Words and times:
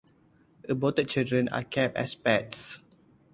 Aborted 0.67 1.07
children 1.09 1.47
are 1.49 1.63
kept 1.63 1.95
as 1.95 2.15
pets. 2.15 2.79